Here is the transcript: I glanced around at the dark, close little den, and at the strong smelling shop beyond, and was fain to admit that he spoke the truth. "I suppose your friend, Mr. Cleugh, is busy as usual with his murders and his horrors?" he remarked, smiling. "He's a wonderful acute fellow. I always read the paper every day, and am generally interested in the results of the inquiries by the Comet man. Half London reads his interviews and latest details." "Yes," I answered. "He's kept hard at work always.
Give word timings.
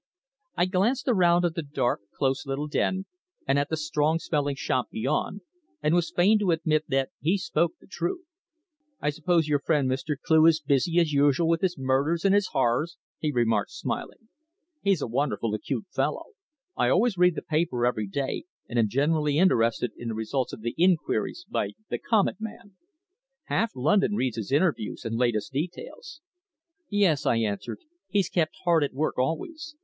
I 0.57 0.65
glanced 0.65 1.07
around 1.07 1.45
at 1.45 1.53
the 1.53 1.61
dark, 1.61 2.01
close 2.17 2.47
little 2.47 2.67
den, 2.67 3.05
and 3.47 3.59
at 3.59 3.69
the 3.69 3.77
strong 3.77 4.17
smelling 4.17 4.55
shop 4.55 4.89
beyond, 4.89 5.41
and 5.83 5.93
was 5.93 6.09
fain 6.09 6.39
to 6.39 6.49
admit 6.49 6.85
that 6.87 7.09
he 7.19 7.37
spoke 7.37 7.75
the 7.79 7.85
truth. 7.85 8.25
"I 8.99 9.11
suppose 9.11 9.47
your 9.47 9.59
friend, 9.59 9.87
Mr. 9.87 10.15
Cleugh, 10.19 10.47
is 10.49 10.59
busy 10.59 10.97
as 10.97 11.11
usual 11.13 11.47
with 11.47 11.61
his 11.61 11.77
murders 11.77 12.25
and 12.25 12.33
his 12.33 12.47
horrors?" 12.47 12.97
he 13.19 13.31
remarked, 13.31 13.69
smiling. 13.69 14.27
"He's 14.81 15.03
a 15.03 15.07
wonderful 15.07 15.53
acute 15.53 15.85
fellow. 15.91 16.31
I 16.75 16.89
always 16.89 17.15
read 17.15 17.35
the 17.35 17.43
paper 17.43 17.85
every 17.85 18.07
day, 18.07 18.45
and 18.67 18.79
am 18.79 18.87
generally 18.89 19.37
interested 19.37 19.91
in 19.95 20.07
the 20.07 20.15
results 20.15 20.51
of 20.51 20.61
the 20.61 20.73
inquiries 20.79 21.45
by 21.47 21.73
the 21.91 21.99
Comet 21.99 22.37
man. 22.41 22.73
Half 23.43 23.75
London 23.75 24.15
reads 24.15 24.37
his 24.37 24.51
interviews 24.51 25.05
and 25.05 25.15
latest 25.15 25.53
details." 25.53 26.21
"Yes," 26.89 27.27
I 27.27 27.35
answered. 27.37 27.81
"He's 28.09 28.29
kept 28.29 28.55
hard 28.65 28.83
at 28.83 28.93
work 28.95 29.19
always. 29.19 29.75